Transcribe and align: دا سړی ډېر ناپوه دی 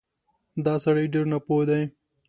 دا 0.65 0.73
سړی 0.85 1.05
ډېر 1.13 1.25
ناپوه 1.31 1.63
دی 1.69 1.81